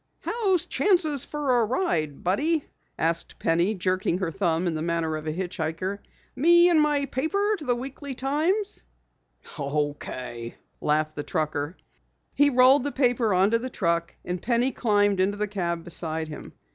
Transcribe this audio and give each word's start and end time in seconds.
"How's 0.21 0.65
chances 0.65 1.23
fer 1.25 1.61
a 1.61 1.65
ride, 1.65 2.23
buddy?" 2.23 2.65
asked 2.97 3.37
Penny, 3.37 3.75
jerking 3.75 4.17
her 4.17 4.31
thumb 4.31 4.65
in 4.65 4.73
the 4.73 4.81
manner 4.81 5.15
of 5.15 5.27
a 5.27 5.31
hitch 5.31 5.57
hiker. 5.57 6.01
"Me 6.35 6.69
and 6.71 6.81
my 6.81 7.05
paper 7.05 7.53
to 7.59 7.65
the 7.65 7.75
Weekly 7.75 8.15
Times." 8.15 8.81
"Okay," 9.59 10.55
laughed 10.79 11.15
the 11.15 11.21
trucker. 11.21 11.77
He 12.33 12.49
rolled 12.49 12.81
the 12.83 12.91
paper 12.91 13.31
onto 13.31 13.59
the 13.59 13.69
truck, 13.69 14.15
and 14.25 14.41
Penny 14.41 14.71
climbed 14.71 15.19
into 15.19 15.37
the 15.37 15.47
cab 15.47 15.83
beside 15.83 16.29
him. 16.29 16.53